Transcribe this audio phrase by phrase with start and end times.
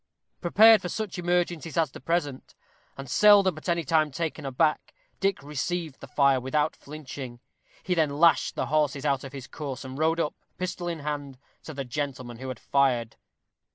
[0.41, 2.55] Prepared for such emergencies as the present,
[2.97, 7.39] and seldom at any time taken aback, Dick received the fire without flinching.
[7.83, 11.37] He then lashed the horses out of his course, and rode up, pistol in hand,
[11.65, 13.15] to the gentleman who had fired.